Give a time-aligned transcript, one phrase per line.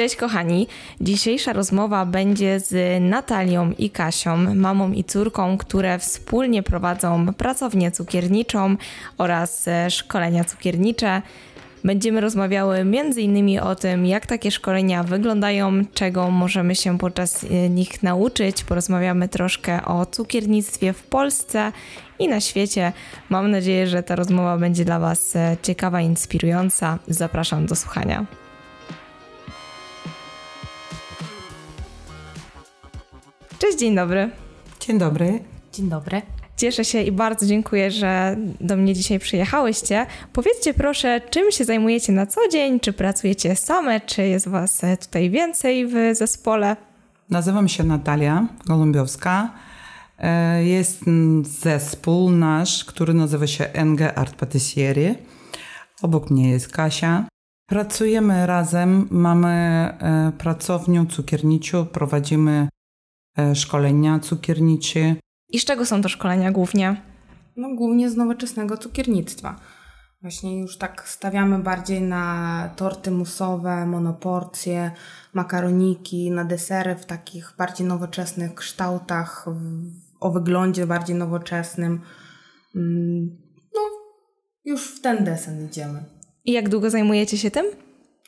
[0.00, 0.66] Cześć kochani.
[1.00, 8.76] Dzisiejsza rozmowa będzie z Natalią i Kasią, mamą i córką, które wspólnie prowadzą pracownię cukierniczą
[9.18, 11.22] oraz e, szkolenia cukiernicze.
[11.84, 13.60] Będziemy rozmawiały m.in.
[13.60, 18.64] o tym, jak takie szkolenia wyglądają, czego możemy się podczas e, nich nauczyć.
[18.64, 21.72] Porozmawiamy troszkę o cukiernictwie w Polsce
[22.18, 22.92] i na świecie.
[23.28, 26.98] Mam nadzieję, że ta rozmowa będzie dla Was e, ciekawa inspirująca.
[27.08, 28.39] Zapraszam do słuchania.
[33.60, 34.30] Cześć, dzień dobry.
[34.80, 35.40] Dzień dobry.
[35.72, 36.22] Dzień dobry.
[36.56, 40.06] Cieszę się i bardzo dziękuję, że do mnie dzisiaj przyjechałyście.
[40.32, 42.80] Powiedzcie proszę, czym się zajmujecie na co dzień?
[42.80, 44.00] Czy pracujecie same?
[44.00, 46.76] Czy jest Was tutaj więcej w zespole?
[47.30, 49.50] Nazywam się Natalia Golumbiowska.
[50.18, 51.04] E, jest
[51.42, 55.14] zespół nasz, który nazywa się NG Art Patisserie.
[56.02, 57.24] Obok mnie jest Kasia.
[57.66, 62.79] Pracujemy razem, mamy e, pracownię cukierniczą, prowadzimy E,
[63.54, 65.14] szkolenia cukiernicze.
[65.48, 67.02] I z czego są to szkolenia głównie?
[67.56, 69.60] No głównie z nowoczesnego cukiernictwa.
[70.22, 74.90] Właśnie już tak stawiamy bardziej na torty musowe, monoporcje,
[75.34, 79.46] makaroniki, na desery w takich bardziej nowoczesnych kształtach,
[80.20, 82.00] o wyglądzie bardziej nowoczesnym.
[82.76, 83.36] Mm,
[83.74, 83.80] no,
[84.64, 86.04] już w ten desen idziemy.
[86.44, 87.66] I jak długo zajmujecie się tym?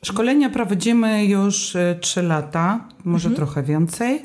[0.05, 3.37] Szkolenia prowadzimy już 3 e, lata, może mhm.
[3.37, 4.23] trochę więcej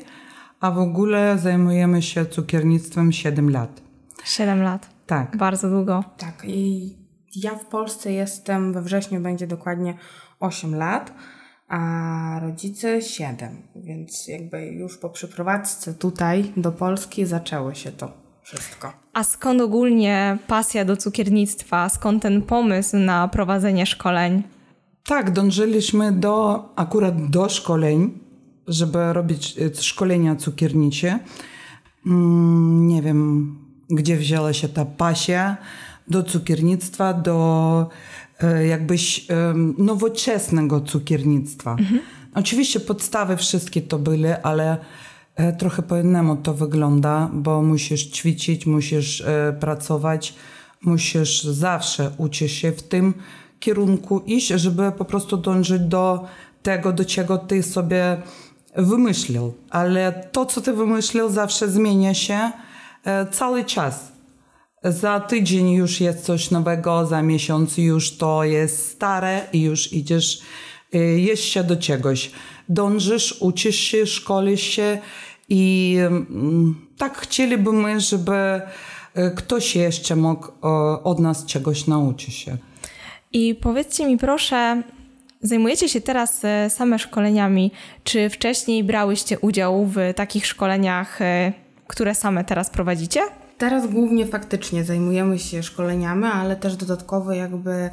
[0.60, 3.82] a w ogóle zajmujemy się cukiernictwem 7 lat.
[4.24, 4.90] 7 lat.
[5.06, 5.36] Tak.
[5.36, 6.04] Bardzo długo.
[6.18, 6.42] Tak.
[6.44, 6.96] I
[7.36, 9.94] ja w Polsce jestem, we wrześniu będzie dokładnie
[10.40, 11.12] 8 lat,
[11.68, 13.62] a rodzice 7.
[13.76, 18.92] Więc jakby już po przeprowadzce tutaj do Polski zaczęło się to wszystko.
[19.12, 21.88] A skąd ogólnie pasja do cukiernictwa?
[21.88, 24.42] Skąd ten pomysł na prowadzenie szkoleń?
[25.06, 28.27] Tak, dążyliśmy do akurat do szkoleń
[28.68, 31.18] żeby robić e, szkolenia cukiernicze.
[32.06, 33.56] Mm, nie wiem,
[33.90, 35.56] gdzie wzięła się ta pasja
[36.08, 37.88] do cukiernictwa, do
[38.40, 39.26] e, jakbyś
[39.78, 41.70] nowoczesnego cukiernictwa.
[41.70, 42.00] Mhm.
[42.34, 44.78] Oczywiście podstawy wszystkie to były, ale
[45.34, 49.24] e, trochę po innemu to wygląda, bo musisz ćwiczyć, musisz
[49.60, 50.34] pracować,
[50.82, 53.14] musisz zawsze uczyć się w tym
[53.60, 56.24] kierunku iść, żeby po prostu dążyć do
[56.62, 58.22] tego, do czego ty sobie
[58.78, 62.50] wymyślił, ale to, co ty wymyślił, zawsze zmienia się
[63.04, 64.12] e, cały czas.
[64.84, 70.40] Za tydzień już jest coś nowego, za miesiąc już to jest stare i już idziesz
[70.94, 72.30] e, jeszcze do czegoś.
[72.68, 74.98] Dążysz, uczysz się, szkolisz się
[75.48, 78.62] i mm, tak chcielibyśmy, żeby e,
[79.36, 80.48] ktoś jeszcze mógł
[81.04, 82.56] od nas czegoś nauczyć się.
[83.32, 84.82] I powiedzcie mi proszę,
[85.42, 87.72] Zajmujecie się teraz e, same szkoleniami.
[88.04, 91.52] Czy wcześniej brałyście udział w takich szkoleniach, e,
[91.86, 93.20] które same teraz prowadzicie?
[93.58, 97.90] Teraz głównie faktycznie zajmujemy się szkoleniami, ale też dodatkowo jakby e,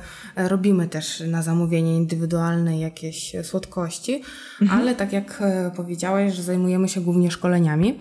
[0.50, 4.22] robimy też na zamówienie indywidualne jakieś słodkości,
[4.62, 4.81] mhm.
[4.81, 5.44] ale tak jak
[5.75, 8.00] powiedziałaś, że zajmujemy się głównie szkoleniami.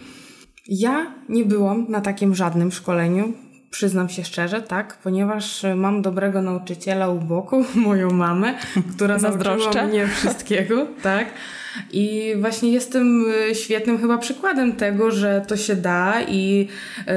[0.69, 3.33] Ja nie byłam na takim żadnym szkoleniu.
[3.75, 8.55] Przyznam się szczerze, tak, ponieważ mam dobrego nauczyciela u boku, moją mamę,
[8.95, 11.27] która nauczyła mnie wszystkiego, tak.
[11.93, 16.69] I właśnie jestem y, świetnym chyba przykładem tego, że to się da i
[17.07, 17.15] yy,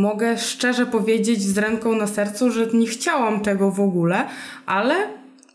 [0.00, 4.26] mogę szczerze powiedzieć z ręką na sercu, że nie chciałam tego w ogóle,
[4.66, 4.94] ale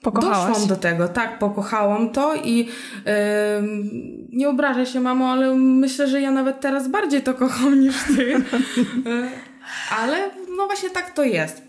[0.01, 0.47] Pokochałaś.
[0.47, 2.65] Doszłam do tego, tak, pokochałam to i yy,
[4.33, 8.35] nie obrażę się, mamo, ale myślę, że ja nawet teraz bardziej to kocham niż ty.
[9.91, 11.61] Ale no właśnie tak to jest.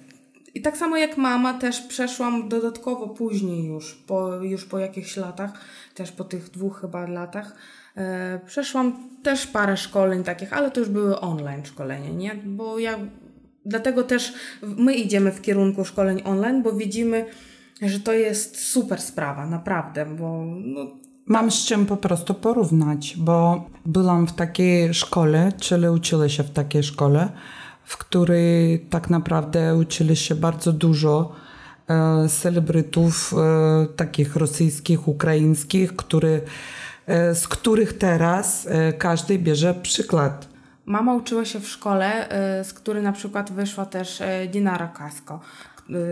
[0.55, 5.51] I tak samo jak mama też przeszłam dodatkowo później już, po, już po jakichś latach,
[5.95, 7.55] też po tych dwóch chyba latach,
[7.97, 12.35] e, przeszłam też parę szkoleń takich, ale to już były online szkolenia, nie?
[12.35, 12.99] Bo ja,
[13.67, 17.27] dlatego też my idziemy w kierunku szkoleń online, bo widzimy,
[17.83, 20.87] że to jest super sprawa, naprawdę, bo no,
[21.27, 26.51] Mam z czym po prostu porównać, bo byłam w takiej szkole, czyli uczyłam się w
[26.51, 27.29] takiej szkole,
[27.85, 31.33] w której tak naprawdę uczyli się bardzo dużo
[31.89, 36.41] e, celebrytów e, takich rosyjskich, ukraińskich, który,
[37.07, 38.69] e, z których teraz
[38.99, 40.49] każdy bierze przykład.
[40.87, 42.29] Mama uczyła się w szkole,
[42.65, 45.41] z której na przykład wyszła też Dinara Kasko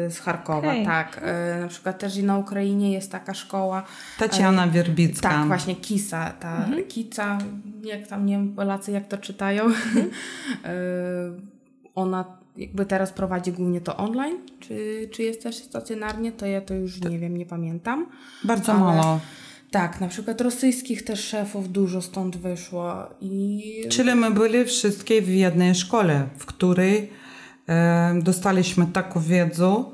[0.08, 0.84] z Charkowa, Hej.
[0.84, 1.20] tak.
[1.61, 3.82] Na przykład też i na Ukrainie jest taka szkoła.
[4.19, 5.28] Tatiana Wierbicka.
[5.28, 6.84] Tak, właśnie Kisa, ta mhm.
[6.84, 7.38] Kica,
[7.82, 9.64] jak tam, nie wiem, Polacy jak to czytają.
[9.64, 10.11] Mhm.
[11.94, 16.75] ona jakby teraz prowadzi głównie to online, czy, czy jest też stacjonarnie, to ja to
[16.75, 18.06] już nie wiem, nie pamiętam.
[18.44, 19.20] Bardzo ale, mało.
[19.70, 22.94] Tak, na przykład rosyjskich też szefów dużo stąd wyszło.
[23.20, 23.62] I...
[23.88, 27.10] Czyli my byli wszystkie w jednej szkole, w której
[27.69, 29.84] e, dostaliśmy taką wiedzę,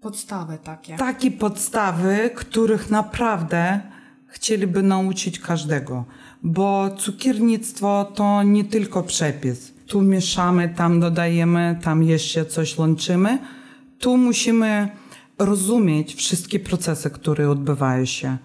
[0.00, 0.96] Podstawy takie.
[0.96, 3.80] takie podstawy, których naprawdę
[4.26, 6.04] chcieliby nauczyć każdego.
[6.42, 9.71] Bo cukiernictwo to nie tylko przepis.
[9.92, 13.38] Tu mieszamy, tam dodajemy, tam jeszcze coś łączymy.
[13.98, 14.88] Tu musimy
[15.38, 18.36] rozumieć wszystkie procesy, które odbywają się.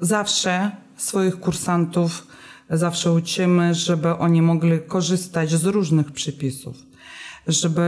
[0.00, 2.26] Zawsze swoich kursantów
[2.70, 6.76] zawsze uczymy, żeby oni mogli korzystać z różnych przepisów,
[7.46, 7.82] żeby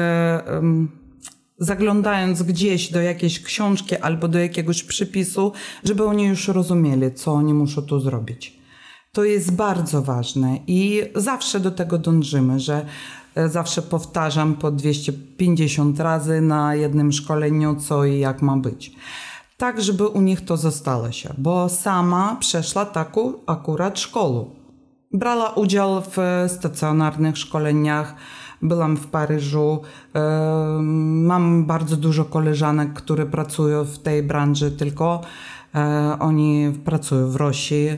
[1.59, 5.53] zaglądając gdzieś do jakiejś książki albo do jakiegoś przepisu,
[5.85, 8.64] żeby oni już rozumieli, co oni muszą tu zrobić.
[9.15, 12.87] To jest bardzo ważne i zawsze do tego dążymy, że
[13.35, 18.95] e, zawsze powtarzam po 250 razy na jednym szkoleniu, co i jak ma być.
[19.57, 24.45] Tak, żeby u nich to zostało się, bo sama przeszła taką akurat szkołę.
[25.13, 26.17] Brała udział w
[26.49, 28.15] stacjonarnych szkoleniach,
[28.63, 29.81] byłam w Paryżu.
[30.15, 30.21] E,
[31.29, 35.21] mam bardzo dużo koleżanek, które pracują w tej branży, tylko
[36.21, 37.89] oni pracują w Rosji,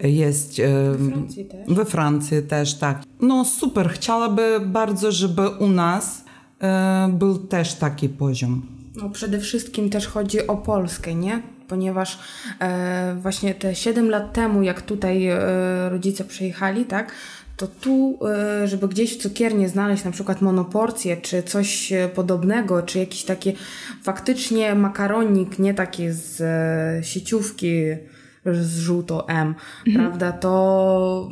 [0.00, 1.74] jest we Francji też.
[1.76, 3.02] We Francji też, tak.
[3.20, 6.24] No super, chciałaby bardzo, żeby u nas
[6.60, 8.62] e, był też taki poziom.
[8.96, 11.42] No przede wszystkim też chodzi o Polskę, nie?
[11.68, 12.18] Ponieważ
[12.60, 15.38] e, właśnie te 7 lat temu, jak tutaj e,
[15.88, 17.12] rodzice przyjechali, tak?
[17.60, 22.82] To tu, e, żeby gdzieś w cukierni znaleźć na przykład monoporcję, czy coś e, podobnego,
[22.82, 23.52] czy jakiś taki
[24.02, 27.82] faktycznie makaronik, nie taki z e, sieciówki
[28.46, 29.54] z żółto M,
[29.86, 30.06] mhm.
[30.06, 31.30] prawda, to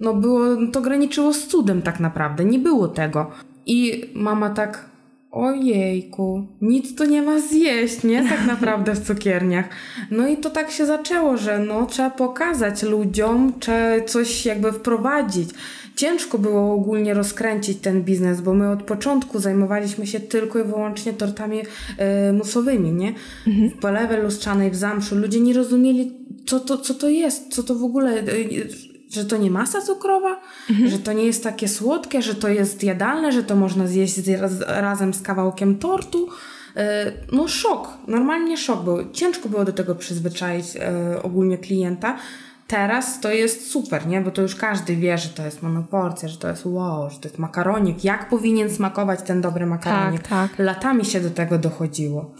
[0.00, 0.40] no było,
[0.72, 3.30] to graniczyło z cudem tak naprawdę, nie było tego.
[3.66, 4.84] I mama tak,
[5.34, 8.28] ojejku, nic tu nie ma zjeść, nie?
[8.28, 9.68] Tak naprawdę w cukierniach.
[10.10, 15.50] No i to tak się zaczęło, że no trzeba pokazać ludziom, trzeba coś jakby wprowadzić.
[15.96, 21.12] Ciężko było ogólnie rozkręcić ten biznes, bo my od początku zajmowaliśmy się tylko i wyłącznie
[21.12, 23.14] tortami y, musowymi, nie?
[23.46, 23.70] Mhm.
[23.70, 25.16] W polewie lustrzanej, w zamszu.
[25.16, 26.12] Ludzie nie rozumieli,
[26.46, 28.18] co to, co to jest, co to w ogóle...
[28.18, 30.40] Y, że to nie masa cukrowa,
[30.70, 30.90] mhm.
[30.90, 34.20] że to nie jest takie słodkie, że to jest jadalne, że to można zjeść
[34.66, 36.28] razem z kawałkiem tortu.
[36.76, 39.10] E, no szok, normalnie szok był.
[39.12, 42.16] Ciężko było do tego przyzwyczaić e, ogólnie klienta.
[42.66, 44.20] Teraz to jest super, nie?
[44.20, 47.28] Bo to już każdy wie, że to jest monoporcja, że to jest wow, że to
[47.28, 48.04] jest makaronik.
[48.04, 50.22] Jak powinien smakować ten dobry makaronik?
[50.22, 50.58] Tak, tak.
[50.58, 52.30] Latami się do tego dochodziło.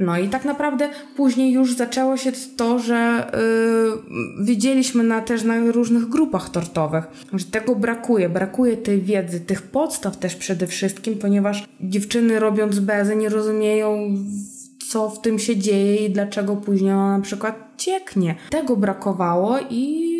[0.00, 3.30] No i tak naprawdę później już zaczęło się to, że
[4.38, 8.28] yy, widzieliśmy na, też na różnych grupach tortowych, że tego brakuje.
[8.28, 14.14] Brakuje tej wiedzy, tych podstaw też przede wszystkim, ponieważ dziewczyny robiąc bezę nie rozumieją
[14.90, 18.34] co w tym się dzieje i dlaczego później ona na przykład cieknie.
[18.50, 20.10] Tego brakowało i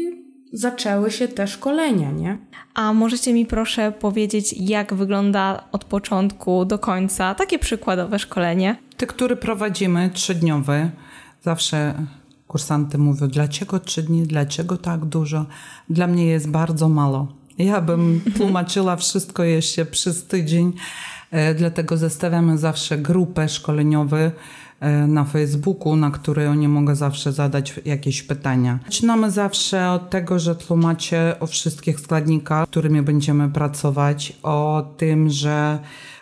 [0.52, 2.38] zaczęły się te szkolenia, nie?
[2.74, 8.76] A możecie mi proszę powiedzieć, jak wygląda od początku do końca takie przykładowe szkolenie?
[9.00, 10.90] Te, które prowadzimy, trzydniowe,
[11.42, 12.06] zawsze
[12.46, 15.46] kursanty mówią, dlaczego trzy dni, dlaczego tak dużo?
[15.90, 17.28] Dla mnie jest bardzo mało.
[17.58, 20.72] Ja bym tłumaczyła wszystko jeszcze przez tydzień,
[21.30, 24.30] e, dlatego zostawiamy zawsze grupę szkoleniową,
[24.80, 28.78] E, na Facebooku, na której oni mogą zawsze zadać jakieś pytania.
[28.84, 35.78] Zaczynamy zawsze od tego, że tłumaczę o wszystkich składnikach, którymi będziemy pracować, o tym, że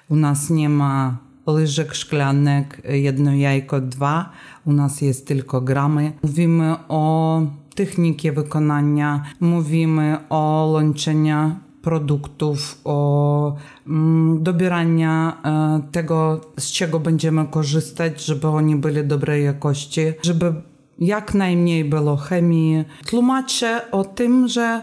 [0.09, 1.17] u nas nie ma
[1.53, 4.31] łyżek szklanek, jedno jajko, dwa,
[4.67, 6.13] u nas jest tylko gramy.
[6.23, 7.43] Mówimy o
[7.75, 18.25] technice wykonania, mówimy o łączeniu produktów, o mm, dobierania e, tego, z czego będziemy korzystać,
[18.25, 20.55] żeby oni byli dobrej jakości, żeby
[20.99, 22.85] jak najmniej było chemii.
[23.07, 24.83] Tłumaczę o tym, że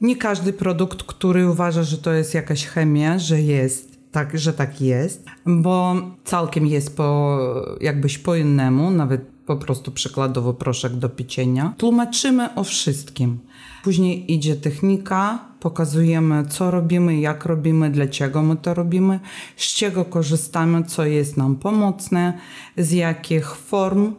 [0.00, 4.80] nie każdy produkt, który uważa, że to jest jakaś chemia, że jest tak, że tak
[4.80, 7.38] jest, bo całkiem jest po,
[7.80, 11.74] jakbyś po innemu, nawet po prostu przykładowo proszek do pieczenia.
[11.78, 13.38] Tłumaczymy o wszystkim.
[13.84, 19.20] Później idzie technika, pokazujemy co robimy, jak robimy, dlaczego my to robimy,
[19.56, 22.38] z czego korzystamy, co jest nam pomocne,
[22.76, 24.14] z jakich form,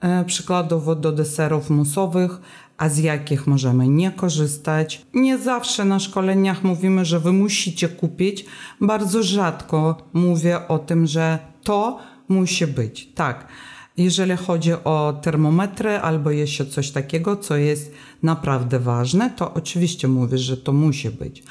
[0.00, 2.40] e, przykładowo do deserów musowych,
[2.78, 5.02] a z jakich możemy nie korzystać.
[5.14, 8.44] Nie zawsze na szkoleniach mówimy, że wy musicie kupić.
[8.80, 13.08] Bardzo rzadko mówię o tym, że to musi być.
[13.14, 13.48] Tak.
[13.96, 20.38] Jeżeli chodzi o termometry albo jeszcze coś takiego, co jest naprawdę ważne, to oczywiście mówię,
[20.38, 21.42] że to musi być.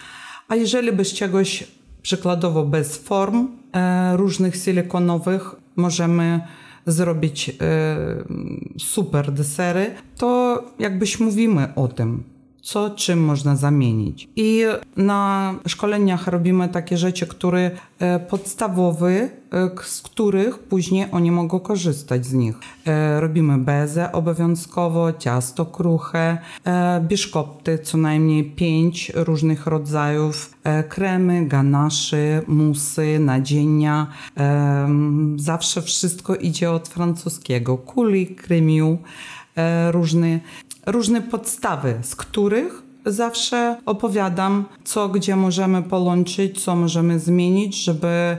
[0.48, 1.64] A jeżeli bez czegoś
[2.02, 6.42] przykładowo bez form e, różnych silikonowych możemy
[6.86, 7.56] zrobić e,
[8.80, 12.24] super desery, to jakbyś mówimy o tym,
[12.64, 14.30] co czym można zamienić.
[14.36, 14.64] I
[14.98, 19.30] na szkoleniach robimy takie rzeczy, które e, podstawowe, e,
[19.84, 22.56] z których później oni mogą korzystać z nich.
[22.88, 26.38] E, robimy bezę obowiązkowo, ciasto kruche,
[27.02, 30.54] biszkopty, co najmniej pięć różnych rodzajów,
[30.90, 34.08] kremy, ganaszy, musy, nadzienia.
[35.36, 37.78] Zawsze wszystko idzie od francuskiego.
[37.78, 38.98] Kuli, krymiu,
[39.92, 40.40] różne
[40.86, 48.38] różne podstawy, z których zawsze opowiadam, co gdzie możemy połączyć, co możemy zmienić, żeby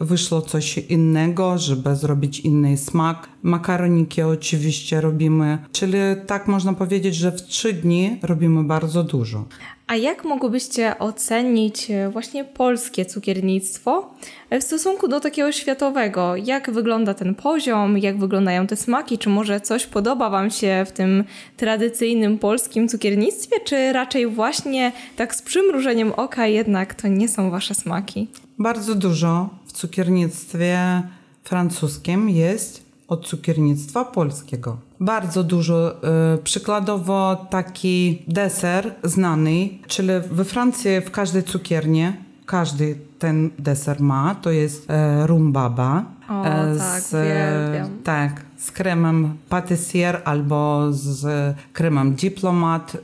[0.00, 3.28] wyszło coś innego, żeby zrobić inny smak.
[3.42, 9.44] Makaroniki oczywiście robimy, czyli tak można powiedzieć, że w trzy dni robimy bardzo dużo.
[9.86, 14.14] A jak mogłybyście ocenić e, właśnie polskie cukiernictwo
[14.50, 16.36] w stosunku do takiego światowego?
[16.36, 19.18] Jak wygląda ten poziom, jak wyglądają te smaki?
[19.18, 21.24] Czy może coś podoba Wam się w tym
[21.56, 27.74] tradycyjnym polskim cukiernictwie, czy raczej właśnie tak z przymrużeniem oka jednak to nie są Wasze
[27.74, 28.28] smaki?
[28.58, 31.02] Bardzo dużo cukiernictwie
[31.44, 34.76] francuskim jest od cukiernictwa polskiego.
[35.00, 35.92] Bardzo dużo,
[36.34, 42.12] y, przykładowo taki deser znany, czyli we Francji w każdej cukierni
[42.46, 46.04] każdy ten deser ma, to jest e, rumbaba.
[46.28, 52.98] O, e, tak, z, tak, tak, z kremem patissier albo z kremem diplomat, e,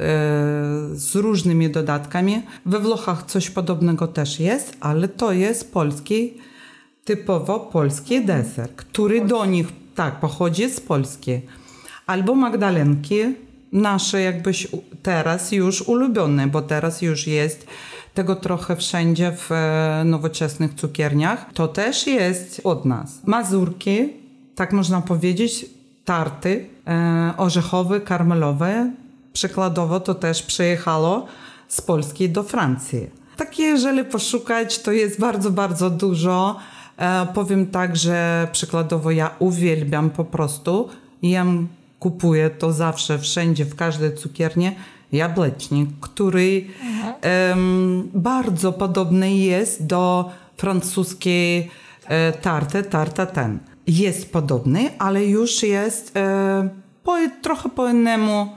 [0.93, 2.43] z różnymi dodatkami.
[2.67, 6.35] We Włochach coś podobnego też jest, ale to jest polski,
[7.05, 11.41] typowo polski deser, który do nich tak, pochodzi z Polski.
[12.07, 13.21] Albo Magdalenki,
[13.73, 14.69] nasze jakbyś
[15.03, 17.67] teraz już ulubione, bo teraz już jest
[18.15, 21.47] tego trochę wszędzie w e, nowoczesnych cukierniach.
[21.55, 23.21] To też jest od nas.
[23.27, 24.09] Mazurki,
[24.55, 25.67] tak można powiedzieć,
[26.05, 28.91] tarty e, orzechowe, karmelowe.
[29.33, 31.27] Przykładowo to też przyjechało
[31.69, 33.11] z Polski do Francji.
[33.37, 36.59] Takie, jeżeli poszukać, to jest bardzo, bardzo dużo.
[37.03, 40.89] E, powiem tak, że przykładowo ja uwielbiam po prostu,
[41.23, 41.69] jem,
[41.99, 44.71] kupuję to zawsze, wszędzie, w każdej cukierni,
[45.13, 46.65] jabłecznik, który
[47.51, 51.71] um, bardzo podobny jest do francuskiej
[52.07, 53.59] e, tarty, tarta ten.
[53.87, 56.69] Jest podobny, ale już jest e,
[57.05, 58.49] po, trochę po innemu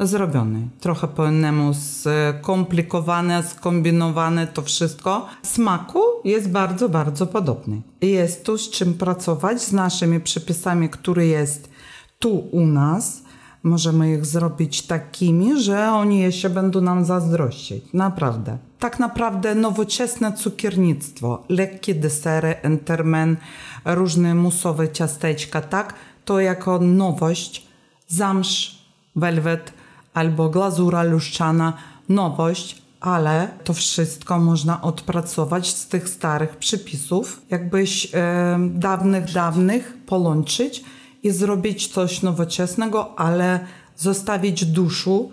[0.00, 0.68] zrobiony.
[0.80, 5.26] Trochę po innemu skomplikowane, skombinowane to wszystko.
[5.42, 7.82] Smaku jest bardzo, bardzo podobny.
[8.00, 11.70] Jest tu z czym pracować z naszymi przepisami, które jest
[12.18, 13.22] tu u nas.
[13.62, 17.84] Możemy ich zrobić takimi, że oni jeszcze będą nam zazdrościć.
[17.92, 18.58] Naprawdę.
[18.78, 23.36] Tak naprawdę nowoczesne cukiernictwo, lekkie desery, entermen,
[23.84, 25.94] różne musowe ciasteczka, tak?
[26.24, 27.66] To jako nowość,
[28.08, 28.84] zamsz,
[29.16, 29.72] welwet,
[30.16, 31.72] albo glazura luszczana,
[32.08, 40.84] nowość, ale to wszystko można odpracować z tych starych przepisów, jakbyś e, dawnych, dawnych połączyć
[41.22, 43.60] i zrobić coś nowoczesnego, ale
[43.96, 45.30] zostawić duszu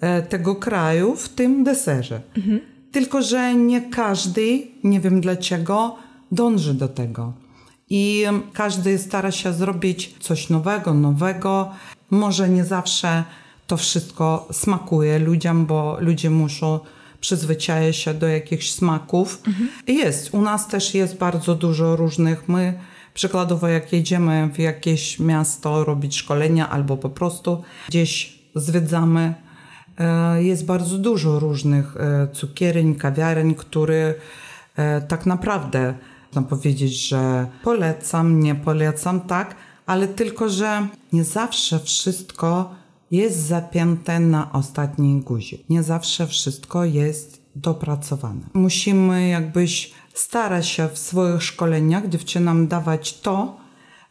[0.00, 2.20] e, tego kraju w tym deserze.
[2.36, 2.60] Mhm.
[2.92, 5.96] Tylko, że nie każdy, nie wiem dlaczego,
[6.32, 7.32] dąży do tego.
[7.90, 11.70] I każdy stara się zrobić coś nowego, nowego.
[12.10, 13.24] Może nie zawsze
[13.66, 16.80] to wszystko smakuje ludziom, bo ludzie muszą
[17.20, 19.42] przyzwyczaić się do jakichś smaków.
[19.46, 19.68] Mhm.
[19.86, 22.48] Jest, u nas też jest bardzo dużo różnych.
[22.48, 22.78] My
[23.14, 29.34] przykładowo jak jedziemy w jakieś miasto robić szkolenia albo po prostu gdzieś zwiedzamy,
[29.98, 34.14] e, jest bardzo dużo różnych e, cukierni, kawiareń, które
[35.08, 35.94] tak naprawdę
[36.36, 39.54] można powiedzieć, że polecam, nie polecam, tak,
[39.86, 42.74] ale tylko, że nie zawsze wszystko
[43.10, 45.68] jest zapięte na ostatni guzik.
[45.68, 48.40] Nie zawsze wszystko jest dopracowane.
[48.54, 53.56] Musimy jakbyś starać się w swoich szkoleniach dziewczynom dawać to,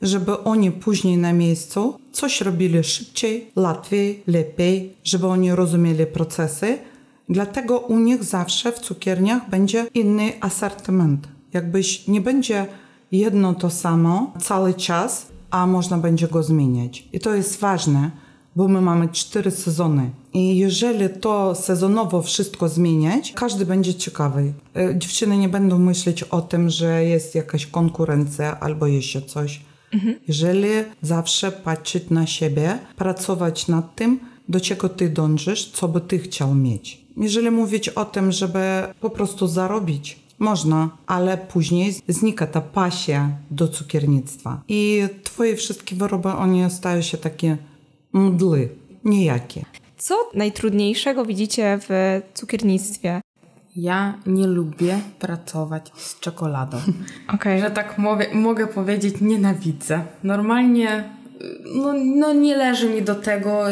[0.02, 6.78] żeby oni później na miejscu coś robili szybciej, łatwiej, lepiej, żeby oni rozumieli procesy.
[7.30, 11.28] Dlatego u nich zawsze w cukierniach będzie inny asortyment.
[11.54, 12.68] Jakbyś nie będzie
[13.12, 17.08] jedno to samo cały czas, a można będzie go zmieniać.
[17.14, 18.12] I to jest ważne,
[18.56, 20.10] bo my mamy cztery sezony.
[20.34, 24.54] I jeżeli to sezonowo wszystko zmieniać, każdy będzie ciekawy.
[24.76, 29.62] E, dziewczyny nie będą myśleć o tym, że jest jakaś konkurencja albo jeszcze coś.
[29.94, 30.16] Mhm.
[30.28, 30.70] Jeżeli
[31.02, 34.20] zawsze patrzeć na siebie, pracować nad tym,
[34.50, 37.06] do czego ty dążysz, co by ty chciał mieć.
[37.18, 38.60] Jeżeli mówić o tym, żeby
[39.02, 44.62] po prostu zarobić, można, ale później znika ta pasja do cukiernictwa.
[44.68, 47.58] I twoje wszystkie wyroby, one stają się takie
[48.16, 48.70] mdły,
[49.04, 49.66] nijakie.
[49.98, 53.22] Co najtrudniejszego widzicie w cukiernictwie?
[53.76, 56.78] Ja nie lubię pracować z czekoladą.
[57.36, 57.60] Okay.
[57.60, 60.02] Że tak mówię, mogę powiedzieć, nienawidzę.
[60.24, 61.10] Normalnie
[61.76, 63.64] no, no nie leży mi do tego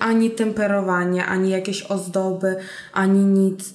[0.00, 2.56] ani temperowanie, ani jakieś ozdoby,
[2.92, 3.74] ani nic.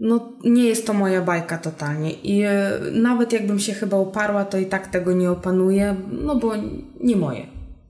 [0.00, 4.58] No nie jest to moja bajka totalnie i e, nawet jakbym się chyba uparła, to
[4.58, 6.52] i tak tego nie opanuję, no bo
[7.00, 7.46] nie moje.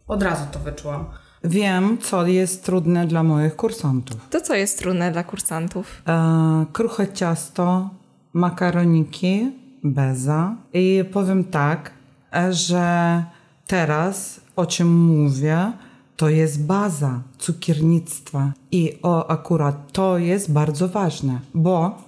[0.06, 1.04] Od razu to wyczułam.
[1.46, 4.28] Wiem, co jest trudne dla moich kursantów.
[4.30, 6.02] To co jest trudne dla kursantów?
[6.08, 7.90] E, kruche ciasto,
[8.32, 9.52] makaroniki,
[9.84, 11.90] beza i powiem tak,
[12.34, 13.24] e, że
[13.66, 15.72] teraz o czym mówię,
[16.16, 18.52] to jest baza cukiernictwa.
[18.70, 21.98] I o, akurat to jest bardzo ważne, bo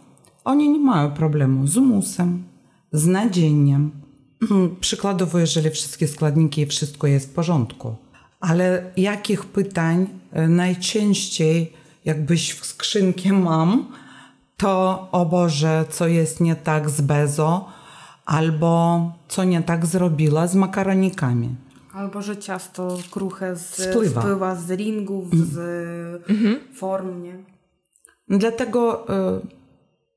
[0.44, 2.44] oni nie mają problemu z musem,
[2.92, 3.90] z nadzieniem.
[4.80, 7.96] Przykładowo, jeżeli wszystkie składniki i wszystko jest w porządku.
[8.40, 11.72] Ale jakich pytań e, najczęściej,
[12.04, 13.92] jakbyś w skrzynkę mam,
[14.56, 17.68] to o Boże, co jest nie tak z bezo,
[18.24, 21.54] albo co nie tak zrobiła z makaronikami.
[21.92, 24.20] Albo że ciasto kruche z, Spływa.
[24.20, 25.58] spływa z ringów, z
[26.30, 26.58] mhm.
[26.74, 27.38] form, nie?
[28.28, 29.06] Dlatego,
[29.38, 29.40] y,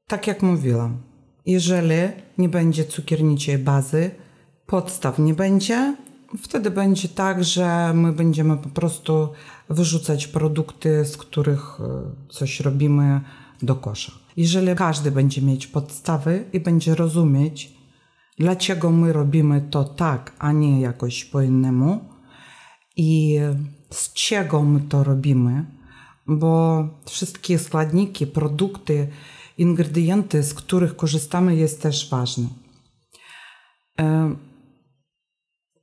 [0.07, 0.97] tak jak mówiłam,
[1.45, 1.95] jeżeli
[2.37, 4.11] nie będzie cukierniczej bazy,
[4.65, 5.95] podstaw nie będzie,
[6.38, 9.29] wtedy będzie tak, że my będziemy po prostu
[9.69, 13.21] wyrzucać produkty, z których y, coś robimy
[13.61, 14.11] do kosza.
[14.38, 17.73] Jeżeli każdy będzie mieć podstawy i będzie rozumieć,
[18.39, 22.00] dlaczego my robimy to tak, a nie jakoś po innemu
[22.97, 23.39] i
[23.89, 25.65] z czego my to robimy,
[26.27, 29.07] bo wszystkie składniki, produkty,
[29.57, 32.47] ingredienty, z których korzystamy, jest też ważne.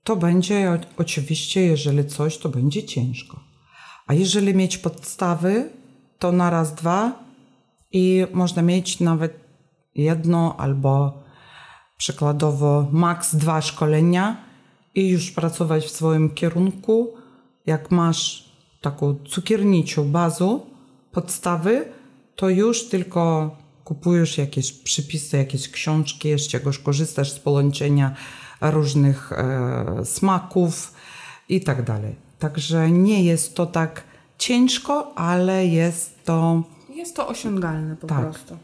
[0.09, 3.41] To będzie oczywiście, jeżeli coś, to będzie ciężko.
[4.07, 5.71] A jeżeli mieć podstawy,
[6.19, 7.25] to na raz, dwa
[7.93, 9.41] i można mieć nawet
[9.95, 11.23] jedno albo
[11.97, 14.45] przykładowo maks dwa szkolenia
[14.95, 17.15] i już pracować w swoim kierunku.
[17.67, 20.61] Jak masz taką cukierniczą bazę,
[21.13, 21.93] podstawy,
[22.37, 28.17] to już tylko kupujesz jakieś przypisy, jakieś książki, z czegoś korzystasz z połączenia
[28.61, 30.95] różnych e, smaków
[31.49, 32.15] i tak dalej.
[32.39, 34.03] Także nie jest to tak
[34.39, 36.63] ciężko, ale jest to.
[36.95, 38.21] Jest to osiągalne po tak.
[38.21, 38.57] prostu.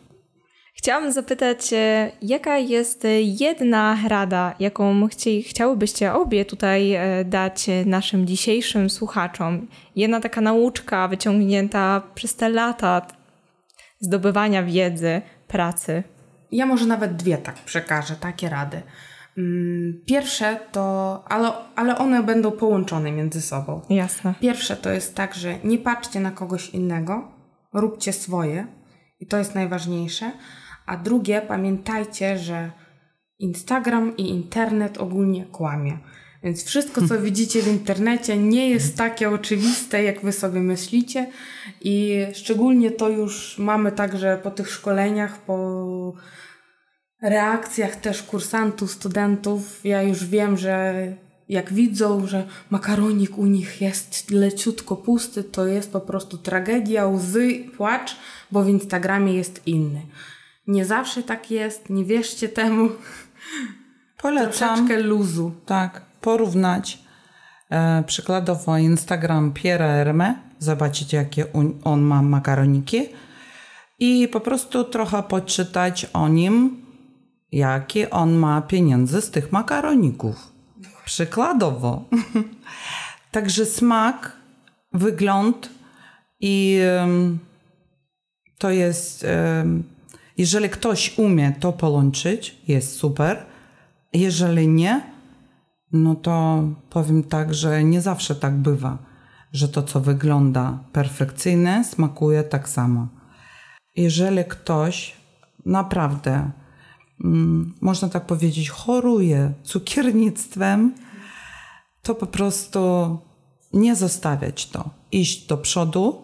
[0.74, 8.26] Chciałam zapytać, e, jaka jest jedna rada, jaką chci, chciałybyście obie tutaj e, dać naszym
[8.26, 9.66] dzisiejszym słuchaczom?
[9.96, 13.06] Jedna taka nauczka wyciągnięta przez te lata
[14.00, 16.02] zdobywania wiedzy, pracy.
[16.52, 18.82] Ja może nawet dwie tak przekażę, takie rady.
[19.38, 23.80] Mm, pierwsze to, ale, ale one będą połączone między sobą.
[23.90, 24.34] Jasne.
[24.40, 27.32] Pierwsze to jest tak, że nie patrzcie na kogoś innego,
[27.72, 28.66] róbcie swoje
[29.20, 30.32] i to jest najważniejsze.
[30.86, 32.70] A drugie, pamiętajcie, że
[33.38, 35.98] Instagram i internet ogólnie kłamie.
[36.42, 41.26] Więc wszystko, co widzicie w internecie, nie jest takie oczywiste, jak wy sobie myślicie.
[41.80, 46.12] I szczególnie to już mamy także po tych szkoleniach, po
[47.24, 49.80] reakcjach też kursantów, studentów.
[49.84, 50.94] Ja już wiem, że
[51.48, 57.64] jak widzą, że makaronik u nich jest leciutko pusty, to jest po prostu tragedia, łzy,
[57.76, 58.16] płacz,
[58.50, 60.02] bo w Instagramie jest inny.
[60.66, 62.88] Nie zawsze tak jest, nie wierzcie temu.
[64.22, 64.76] Polecam.
[64.76, 65.52] Troszeczkę luzu.
[65.66, 66.98] Tak, porównać
[67.70, 71.46] e, przykładowo Instagram Pierre Herme, zobaczyć jakie
[71.84, 73.08] on ma makaroniki
[73.98, 76.83] i po prostu trochę poczytać o nim,
[77.56, 80.52] jakie on ma pieniądze z tych makaroników.
[81.04, 82.04] Przykładowo.
[83.32, 84.36] Także smak,
[84.92, 85.70] wygląd
[86.40, 86.80] i
[88.58, 89.26] to jest
[90.38, 93.46] jeżeli ktoś umie to połączyć, jest super.
[94.12, 95.02] Jeżeli nie,
[95.92, 98.98] no to powiem tak, że nie zawsze tak bywa,
[99.52, 103.08] że to, co wygląda perfekcyjne, smakuje tak samo.
[103.96, 105.16] Jeżeli ktoś
[105.66, 106.50] naprawdę,
[107.80, 110.94] można tak powiedzieć, choruje cukiernictwem,
[112.02, 112.78] to po prostu
[113.72, 114.90] nie zostawiać to.
[115.12, 116.22] Iść do przodu,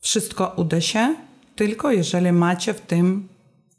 [0.00, 1.14] wszystko uda się,
[1.56, 3.28] tylko jeżeli macie w tym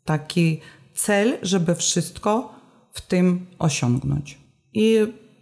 [0.06, 0.60] taki
[0.94, 2.56] cel, żeby wszystko
[2.94, 4.38] w tym osiągnąć.
[4.74, 4.98] I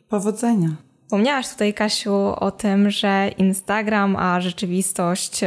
[0.09, 0.69] powodzenia.
[1.01, 5.39] Wspomniałaś tutaj, Kasiu, o tym, że Instagram a rzeczywistość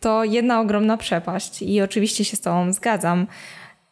[0.00, 3.26] to jedna ogromna przepaść i oczywiście się z Tobą zgadzam.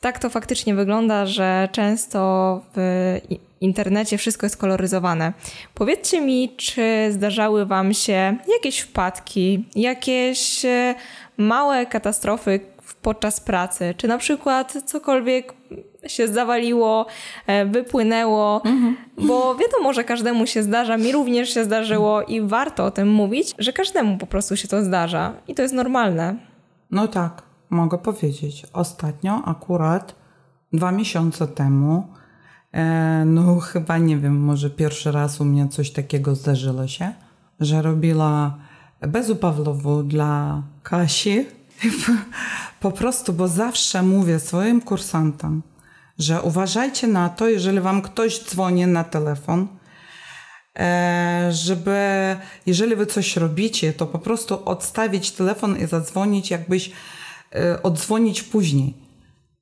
[0.07, 3.19] Tak to faktycznie wygląda, że często w
[3.61, 5.33] internecie wszystko jest koloryzowane.
[5.75, 10.95] Powiedzcie mi, czy zdarzały Wam się jakieś wpadki, jakieś e,
[11.37, 12.61] małe katastrofy
[13.03, 15.55] podczas pracy, czy na przykład cokolwiek
[16.07, 17.07] się zawaliło,
[17.47, 18.97] e, wypłynęło, mhm.
[19.19, 23.55] bo wiadomo, że każdemu się zdarza, mi również się zdarzyło i warto o tym mówić,
[23.59, 26.35] że każdemu po prostu się to zdarza i to jest normalne.
[26.90, 28.67] No tak, mogę powiedzieć.
[28.73, 30.15] Ostatnio, akurat
[30.73, 32.07] dwa miesiące temu,
[32.73, 37.13] e, no chyba nie wiem, może pierwszy raz u mnie coś takiego zdarzyło się,
[37.61, 38.59] że robiła
[39.01, 41.47] bezupawlową dla Kasi.
[42.81, 45.63] Po prostu, bo zawsze mówię swoim kursantom,
[46.19, 49.69] że uważajcie na to, jeżeli wam ktoś dzwoni na telefon,
[50.79, 56.93] e, żeby jeżeli wy coś robicie, to po prostu odstawić telefon i zadzwonić, jakbyś
[57.83, 58.95] odzwonić później.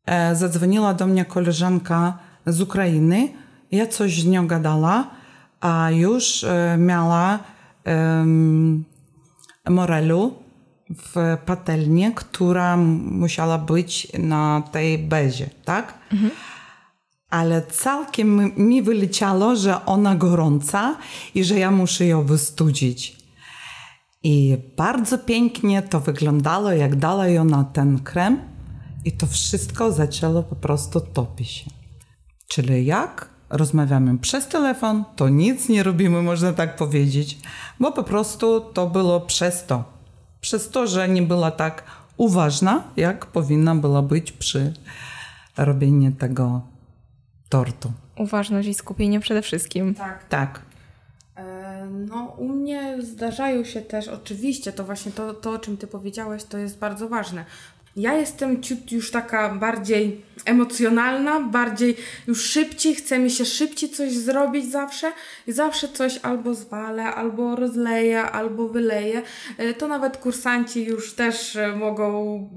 [0.06, 3.28] E, zadzwoniła do mnie koleżanka z Ukrainy,
[3.72, 5.10] ja coś z nią gadała,
[5.60, 6.44] a już
[6.78, 7.38] miała
[9.68, 10.34] morelu
[10.90, 15.94] w patelnię, która musiała być na tej bezie, tak?
[16.12, 16.30] Mhm.
[17.30, 20.96] Ale całkiem mi wyleciało, że ona gorąca
[21.34, 23.23] i że ja muszę ją wystudzić.
[24.24, 28.40] I bardzo pięknie to wyglądało, jak dała ją na ten krem
[29.04, 31.70] i to wszystko zaczęło po prostu topić się.
[32.48, 37.38] Czyli jak rozmawiamy przez telefon, to nic nie robimy, można tak powiedzieć,
[37.80, 39.94] bo po prostu to było przez to
[40.44, 41.84] przez to, że nie była tak
[42.16, 44.74] uważna, jak powinna była być przy
[45.56, 46.60] robieniu tego
[47.48, 47.92] tortu.
[48.16, 49.94] Uważność i skupienie przede wszystkim.
[49.94, 50.28] Tak.
[50.28, 50.62] Tak.
[51.90, 56.44] No, u mnie zdarzają się też, oczywiście, to właśnie to, to, o czym Ty powiedziałeś,
[56.44, 57.44] to jest bardzo ważne.
[57.96, 64.12] Ja jestem ciut już taka bardziej emocjonalna, bardziej już szybciej, chce mi się szybciej coś
[64.12, 65.12] zrobić zawsze
[65.46, 69.22] i zawsze coś albo zwalę, albo rozleję, albo wyleję.
[69.58, 72.48] E, to nawet kursanci już też e, mogą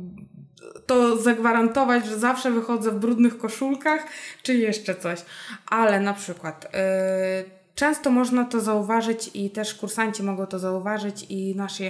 [0.86, 4.08] to zagwarantować, że zawsze wychodzę w brudnych koszulkach,
[4.44, 5.20] czy jeszcze coś.
[5.66, 11.56] Ale na przykład yy, Często można to zauważyć i też kursanci mogą to zauważyć i
[11.56, 11.84] nasi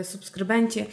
[0.00, 0.86] y, subskrybenci,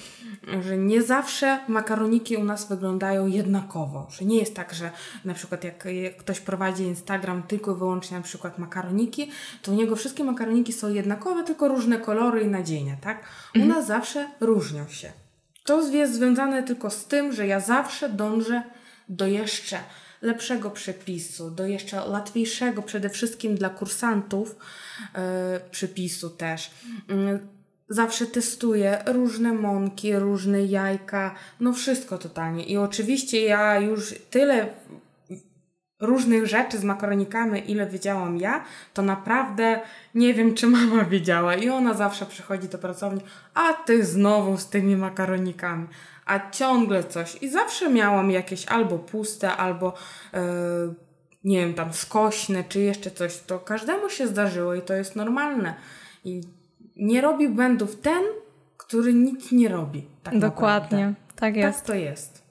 [0.61, 4.07] że nie zawsze makaroniki u nas wyglądają jednakowo.
[4.09, 4.91] Że nie jest tak, że
[5.25, 9.95] na przykład jak ktoś prowadzi Instagram tylko i wyłącznie na przykład makaroniki, to u niego
[9.95, 13.23] wszystkie makaroniki są jednakowe, tylko różne kolory i nadzienia, tak?
[13.55, 13.67] U mhm.
[13.77, 15.11] nas zawsze różnią się.
[15.63, 18.63] To jest związane tylko z tym, że ja zawsze dążę
[19.09, 19.79] do jeszcze
[20.21, 24.55] lepszego przepisu, do jeszcze łatwiejszego przede wszystkim dla kursantów
[25.13, 25.19] yy,
[25.71, 26.71] przepisu też.
[27.09, 27.39] Yy,
[27.89, 32.63] zawsze testuję różne mąki, różne jajka, no wszystko totalnie.
[32.63, 34.67] I oczywiście ja już tyle
[35.99, 39.79] różnych rzeczy z makaronikami, ile wiedziałam ja, to naprawdę
[40.15, 41.55] nie wiem, czy mama wiedziała.
[41.55, 43.21] I ona zawsze przychodzi do pracowni,
[43.53, 45.87] a ty znowu z tymi makaronikami
[46.29, 47.37] a ciągle coś.
[47.41, 49.93] I zawsze miałam jakieś albo puste, albo
[50.33, 50.39] yy,
[51.43, 53.37] nie wiem, tam skośne, czy jeszcze coś.
[53.37, 55.73] To każdemu się zdarzyło i to jest normalne.
[56.23, 56.41] I
[56.95, 58.23] nie robi błędów ten,
[58.77, 60.07] który nic nie robi.
[60.23, 61.35] Tak Dokładnie, naprawdę.
[61.35, 61.77] tak jest.
[61.77, 62.43] Tak to jest.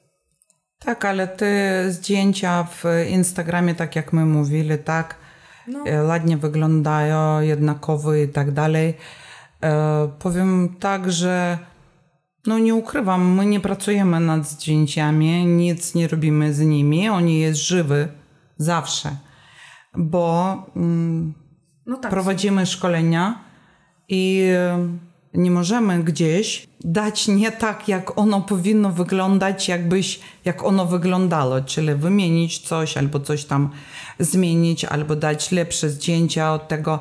[0.79, 5.17] Tak, ale te zdjęcia w Instagramie, tak jak my mówili, tak,
[5.67, 5.85] no.
[5.87, 8.95] E, ładnie wyglądają, jednakowe i tak dalej.
[9.63, 11.59] E, powiem tak, że
[12.47, 17.61] no nie ukrywam, my nie pracujemy nad zdjęciami, nic nie robimy z nimi, oni jest
[17.61, 18.09] żywy
[18.57, 19.17] zawsze,
[19.97, 21.35] bo mm,
[21.87, 23.45] no tak, prowadzimy szkolenia
[24.09, 24.43] i
[25.35, 31.61] y, nie możemy gdzieś dać nie tak, jak ono powinno wyglądać, jakbyś, jak ono wyglądało,
[31.61, 33.71] czyli wymienić coś albo coś tam
[34.19, 36.99] zmienić, albo dać lepsze zdjęcia od tego.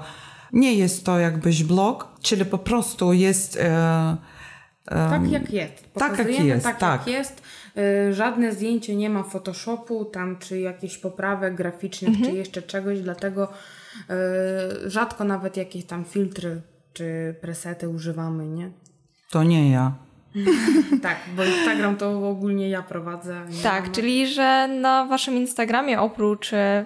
[0.54, 3.58] Nie jest to jakbyś blog, czyli po prostu jest...
[3.62, 4.18] E,
[4.88, 5.94] tak jak jest.
[5.94, 6.78] tak jak jest, tak.
[6.78, 7.08] tak.
[7.08, 7.42] Jak jest.
[7.78, 12.30] Y, żadne zdjęcie nie ma Photoshopu, tam czy jakichś poprawek graficznych, mhm.
[12.30, 13.52] czy jeszcze czegoś, dlatego
[14.84, 16.62] y, rzadko nawet jakieś tam filtry
[16.94, 18.72] czy presety używamy, nie?
[19.32, 19.92] To nie ja.
[21.02, 23.42] tak, bo Instagram to ogólnie ja prowadzę.
[23.64, 26.86] Tak, czyli że na waszym Instagramie oprócz y,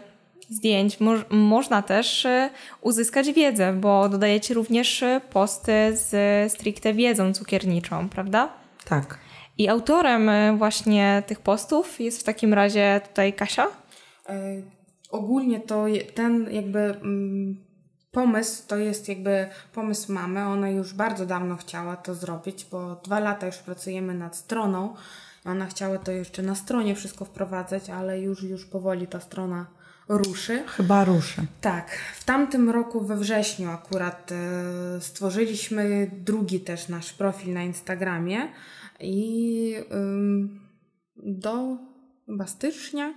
[0.52, 2.50] zdjęć mo można też y,
[2.82, 8.54] uzyskać wiedzę, bo dodajecie również y, posty z stricte wiedzą cukierniczą, prawda?
[8.86, 9.18] Tak.
[9.58, 13.68] I autorem y, właśnie tych postów jest w takim razie tutaj Kasia?
[14.30, 14.62] E,
[15.12, 15.86] ogólnie to
[16.16, 17.66] ten jakby mm,
[18.12, 20.46] pomysł to jest jakby pomysł mamy.
[20.46, 24.96] Ona już bardzo dawno chciała to zrobić, bo dwa lata już pracujemy nad stroną.
[25.46, 29.66] Ona chciała to jeszcze na stronie wszystko wprowadzać, ale już, już powoli ta strona
[30.10, 30.64] ruszy.
[30.68, 31.46] Chyba ruszy.
[31.62, 31.98] Tak.
[32.16, 38.48] W tamtym roku we wrześniu akurat e, stworzyliśmy drugi też nasz profil na Instagramie
[39.00, 39.76] i
[41.16, 41.78] do
[42.26, 43.14] chyba stycznia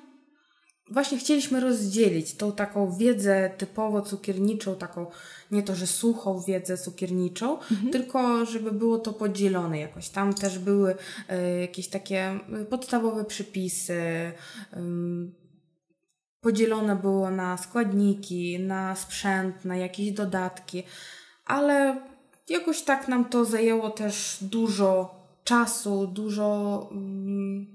[0.90, 5.06] właśnie chcieliśmy rozdzielić tą taką wiedzę typowo cukierniczą, taką
[5.50, 7.58] nie to, że suchą wiedzę cukierniczą,
[7.92, 10.08] tylko żeby było to podzielone jakoś.
[10.08, 10.94] Tam też były
[11.28, 14.32] e, jakieś takie podstawowe przypisy,
[14.76, 15.34] ym,
[16.44, 20.82] podzielone było na składniki, na sprzęt, na jakieś dodatki,
[21.46, 22.00] ale
[22.48, 26.88] jakoś tak nam to zajęło też dużo czasu, dużo.
[26.92, 27.73] mm,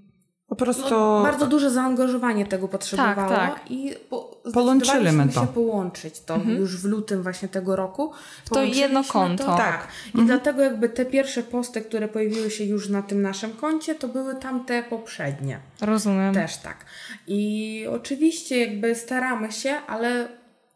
[0.65, 3.71] prostu No, bardzo duże zaangażowanie tego potrzebowało tak.
[3.71, 5.41] i po, Połączyliśmy to.
[5.41, 8.11] się połączyć to już w lutym właśnie tego roku.
[8.49, 9.43] to jedno konto.
[9.45, 9.57] To, Tak.
[9.67, 9.87] tak.
[10.15, 14.07] I dlatego jakby te pierwsze posty, które pojawiły się już na tym naszym koncie, to
[14.07, 15.59] były tamte poprzednie.
[15.81, 16.33] Rozumiem.
[16.33, 16.85] Też tak.
[17.27, 20.27] I oczywiście jakby staramy się, ale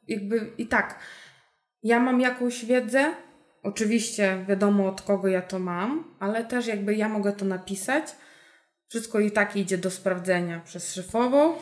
[0.07, 0.99] jakby i tak,
[1.83, 3.11] ja mam jakąś wiedzę,
[3.63, 8.03] oczywiście wiadomo od kogo ja to mam, ale też jakby ja mogę to napisać.
[8.93, 11.53] Wszystko i tak idzie do sprawdzenia przez szefową.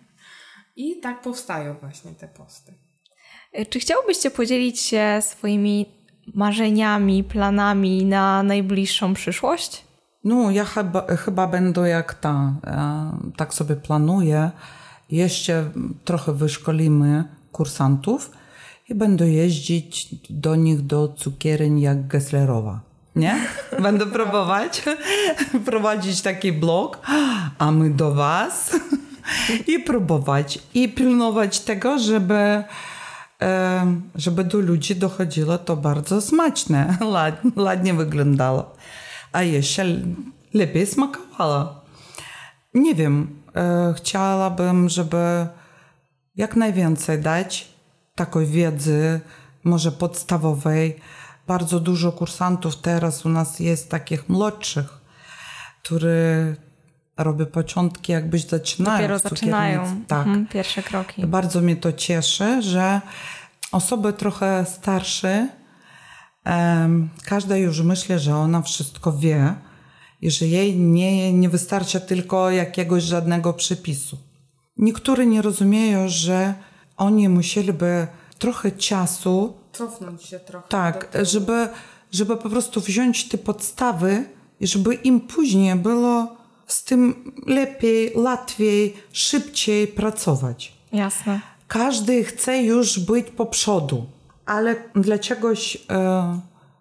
[0.76, 2.74] I tak powstają właśnie te posty.
[3.70, 5.86] Czy chciałbyście podzielić się swoimi
[6.34, 9.84] marzeniami, planami na najbliższą przyszłość?
[10.24, 14.50] No, ja chyba, chyba będę jak ta, e, tak sobie planuję.
[15.10, 15.70] Jeszcze
[16.04, 18.30] trochę wyszkolimy kursantów
[18.88, 22.91] i będę jeździć do nich do cukierni jak Gesslerowa.
[23.16, 23.46] Nie?
[23.82, 24.82] Będę próbować
[25.66, 26.98] prowadzić taki blog,
[27.58, 28.76] a my do Was
[29.66, 32.64] i próbować i pilnować tego, żeby
[34.14, 36.96] żeby do ludzi dochodziło to bardzo smaczne,
[37.56, 38.74] ładnie wyglądało,
[39.32, 39.84] a jeszcze
[40.54, 41.82] lepiej smakowało.
[42.74, 45.46] Nie wiem, e, chciałabym, żeby
[46.36, 47.68] jak najwięcej dać
[48.14, 49.20] takiej wiedzy,
[49.64, 51.00] może podstawowej.
[51.52, 55.00] Bardzo dużo kursantów teraz u nas jest takich młodszych,
[55.82, 56.16] którzy
[57.16, 58.96] robią początki, jakbyś zaczynają.
[58.96, 60.04] Dopiero zaczynają.
[60.06, 60.26] Tak.
[60.26, 61.26] Mhm, pierwsze kroki.
[61.26, 63.00] Bardzo mnie to cieszy, że
[63.72, 65.48] osoby trochę starsze,
[66.44, 69.54] em, każda już myśli, że ona wszystko wie
[70.20, 74.18] i że jej nie, nie wystarcza tylko jakiegoś żadnego przepisu.
[74.76, 76.54] Niektórzy nie rozumieją, że
[76.96, 78.06] oni musieliby
[78.38, 80.68] trochę czasu, Cofnąć się trochę.
[80.68, 81.68] tak, żeby,
[82.12, 84.24] żeby po prostu wziąć te podstawy
[84.60, 90.72] i żeby im później było z tym lepiej, łatwiej, szybciej pracować.
[90.92, 91.40] Jasne.
[91.68, 94.06] Każdy chce już być po przodu,
[94.46, 96.40] ale dlaczegoś e,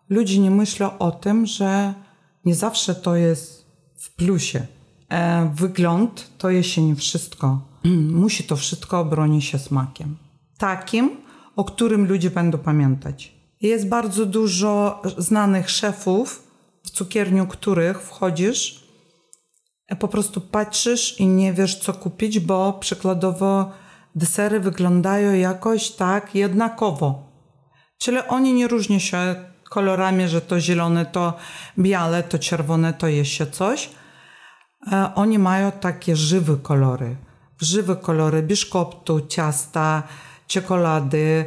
[0.09, 1.93] ludzie nie myślą o tym, że
[2.45, 4.67] nie zawsze to jest w plusie.
[5.09, 7.59] E, wygląd to jeszcze nie wszystko.
[8.23, 10.17] Musi to wszystko obronić się smakiem.
[10.57, 11.09] Takim,
[11.55, 13.35] o którym ludzie będą pamiętać.
[13.61, 16.47] Jest bardzo dużo znanych szefów,
[16.83, 18.81] w cukierniu których wchodzisz,
[19.99, 23.71] po prostu patrzysz i nie wiesz, co kupić, bo przykładowo
[24.15, 27.31] desery wyglądają jakoś tak jednakowo.
[27.97, 29.35] Czyli oni nie różnią się
[29.69, 31.33] kolorami, że to zielone, to
[31.79, 33.89] białe, to czerwone, to jeszcze coś.
[34.91, 37.15] E, Oni mają takie żywe kolory.
[37.61, 40.03] Żywe kolory biszkoptu, ciasta,
[40.51, 41.45] czekolady,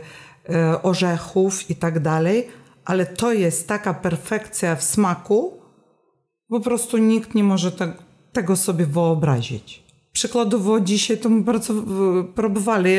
[0.49, 2.49] e, orzechów i tak dalej.
[2.85, 5.53] Ale to jest taka perfekcja w smaku,
[6.49, 7.93] po prostu nikt nie może te,
[8.33, 9.83] tego sobie wyobrazić.
[10.13, 12.91] Przykładowo dzisiaj to my bardzo w- próbowali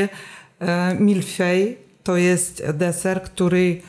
[0.59, 1.77] e, milfej.
[2.03, 3.81] To jest deser, który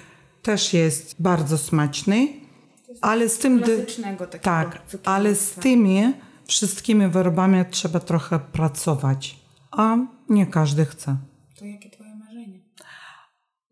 [0.42, 2.29] też jest bardzo smaczny,
[3.00, 3.62] ale z tym...
[4.42, 6.12] tak, ale z tymi
[6.46, 9.37] wszystkimi wyrobami trzeba trochę pracować,
[9.70, 9.96] a
[10.29, 11.16] nie każdy chce.
[11.59, 11.95] To jakie?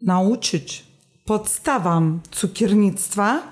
[0.05, 0.85] Nauczyć
[1.25, 3.43] podstawom cukiernictwa,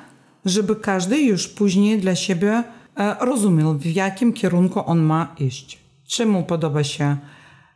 [0.44, 2.64] żeby każdy już później dla siebie
[2.96, 5.78] e, rozumiał, w jakim kierunku on ma iść.
[6.04, 7.16] Czy mu podoba się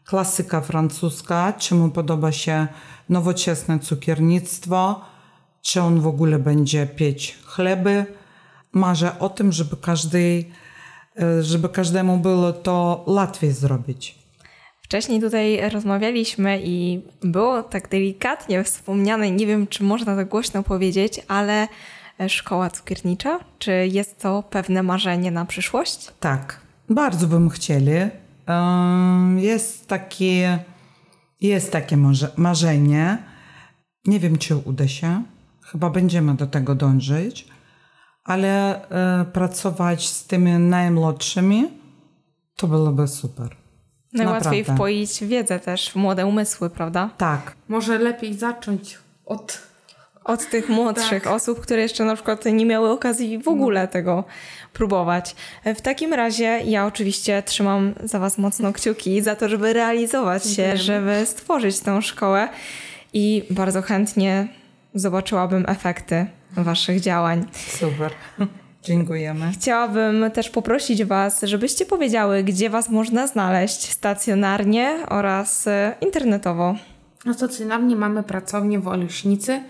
[0.05, 2.67] klasyka francuska, czy mu podoba się
[3.09, 5.01] nowoczesne cukiernictwo,
[5.63, 8.07] czy on w ogóle będzie pieć chleby.
[8.73, 10.45] Marzę o tym, żeby każdy,
[11.21, 14.26] e, żeby każdemu było to łatwiej zrobić.
[14.87, 21.21] Wcześniej tutaj rozmawialiśmy i było tak delikatnie wspomniane, nie wiem czy można tak głośno powiedzieć,
[21.29, 21.69] ale
[22.29, 26.13] szkoła cukiernicza, czy jest to pewne marzenie na przyszłość?
[26.21, 27.93] Tak, bardzo bym chcieli.
[29.37, 30.59] Jest takie,
[31.41, 33.19] jest takie marze- marzenie.
[34.05, 35.23] Nie wiem, czy uda się.
[35.63, 37.49] Chyba będziemy do tego dążyć,
[38.25, 41.69] ale e, pracować z tymi najmłodszymi
[42.57, 43.57] to byłoby super.
[44.17, 44.75] Najłatwiej Naprawdę.
[44.75, 47.11] wpoić wiedzę też w młode umysły, prawda?
[47.19, 47.55] Tak.
[47.69, 49.59] Może lepiej zacząć od
[50.25, 51.33] Od tych młodszych Tak.
[51.33, 54.25] osób, które jeszcze na przykład nie miały okazji w ogóle tego
[54.73, 55.37] próbować.
[55.65, 60.49] W takim razie ja oczywiście trzymam za Was mocno kciuki za to, żeby realizować się,
[60.55, 60.79] Dziękujemy.
[60.83, 62.49] żeby stworzyć tę szkołę
[63.13, 64.49] i bardzo chętnie
[64.95, 66.27] zobaczyłabym efekty
[66.57, 67.45] Waszych działań.
[67.79, 68.11] Super.
[68.87, 69.51] Dziękujemy.
[69.53, 76.75] Chciałabym też poprosić Was, żebyście powiedziały, gdzie Was można znaleźć stacjonarnie oraz e, internetowo.
[77.25, 79.61] No stacjonarnie mamy pracownię w Olesznicy.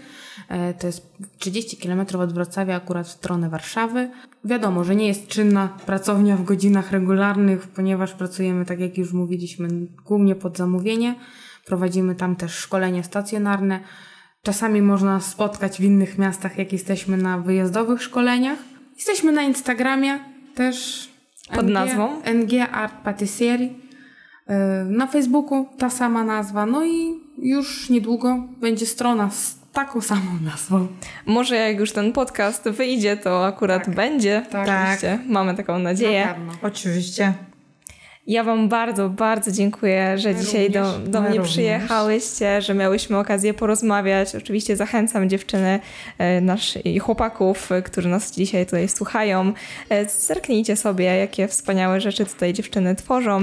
[0.48, 1.06] E, To jest
[1.38, 4.10] 30 km od Wrocławia, akurat w stronę Warszawy.
[4.44, 9.68] Wiadomo, że nie jest czynna pracownia w godzinach regularnych, ponieważ pracujemy, tak jak już mówiliśmy,
[10.04, 11.14] głównie pod zamówienie.
[11.64, 13.80] Prowadzimy tam też szkolenia stacjonarne.
[14.42, 18.58] Czasami można spotkać w innych miastach, jak jesteśmy na wyjazdowych szkoleniach.
[18.96, 20.18] Jesteśmy na Instagramie
[20.54, 21.08] też.
[21.54, 22.22] Pod nazwą?
[22.24, 23.68] NG Art Patisserie.
[24.46, 26.66] E, Na Facebooku ta sama nazwa.
[26.66, 30.86] No i już niedługo będzie strona z taką samą nazwą.
[31.26, 33.94] Może jak już ten podcast wyjdzie, to akurat Tak.
[33.94, 34.42] będzie.
[34.50, 34.68] Tak.
[34.68, 35.18] Oczywiście.
[35.28, 36.26] Mamy taką nadzieję.
[36.26, 36.52] Na pewno.
[36.62, 37.32] Oczywiście.
[38.26, 41.08] Ja Wam bardzo, bardzo dziękuję, że My dzisiaj do, również.
[41.08, 41.52] do My mnie również.
[41.52, 44.34] przyjechałyście, że miałyśmy okazję porozmawiać.
[44.34, 45.80] Oczywiście zachęcam dziewczyny
[46.18, 49.52] e, nasz, i chłopaków, e, którzy nas dzisiaj tutaj słuchają.
[49.90, 53.42] E, Zerknijcie sobie, jakie wspaniałe rzeczy tutaj dziewczyny tworzą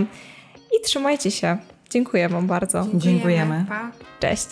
[0.77, 1.57] i trzymajcie się.
[1.89, 2.87] Dziękuję Wam bardzo.
[2.93, 3.65] Dziękujemy.
[3.69, 3.91] Pa.
[4.19, 4.47] Cześć.